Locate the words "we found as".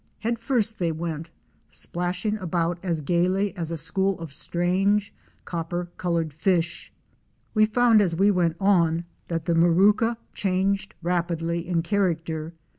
7.53-8.15